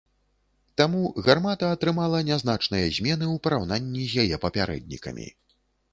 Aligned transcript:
Таму 0.79 1.01
гармата 1.27 1.69
атрымала 1.77 2.23
нязначныя 2.31 2.89
змены 2.97 3.25
ў 3.35 3.45
параўнанні 3.45 4.03
з 4.15 4.27
яе 4.27 4.35
папярэднікамі. 4.47 5.27